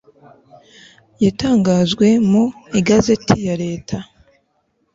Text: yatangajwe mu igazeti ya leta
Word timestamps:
yatangajwe 1.23 2.07
mu 2.29 2.43
igazeti 2.79 3.35
ya 3.47 3.55
leta 3.63 3.97